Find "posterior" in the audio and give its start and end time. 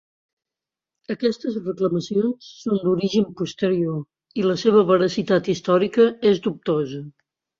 3.43-4.41